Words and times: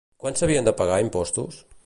Quan 0.21 0.37
s'havien 0.39 0.67
de 0.69 0.73
pagar 0.81 0.99
impostos? 1.05 1.63